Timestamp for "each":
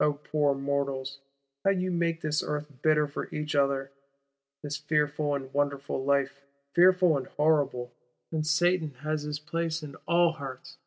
3.32-3.54